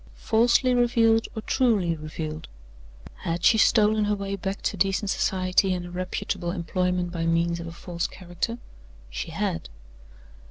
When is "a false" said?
7.67-8.07